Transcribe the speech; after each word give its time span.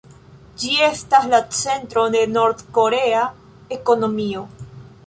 Ĝi 0.61 0.71
estas 0.85 1.27
la 1.33 1.41
centro 1.59 2.07
de 2.17 2.25
Nord-korea 2.39 3.25
ekonomio. 3.79 4.45